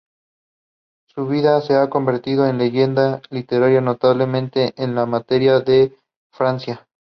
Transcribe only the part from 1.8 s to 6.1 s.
convertido en leyenda literaria, notablemente en la Materia de